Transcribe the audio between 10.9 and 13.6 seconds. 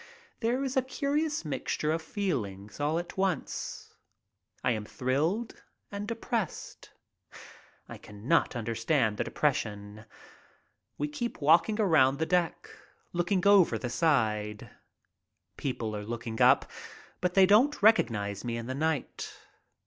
We keep walking around the deck, looking